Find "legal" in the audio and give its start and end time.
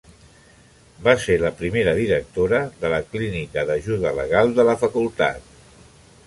4.23-4.57